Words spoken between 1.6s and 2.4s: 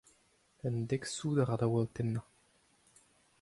a oa o tennañ.